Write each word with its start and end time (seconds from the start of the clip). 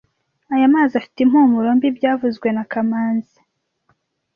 Aya 0.53 0.67
mazi 0.73 0.93
afite 0.99 1.17
impumuro 1.21 1.69
mbi 1.77 1.87
byavuzwe 1.97 2.47
na 2.55 2.63
kamanzi 2.71 3.39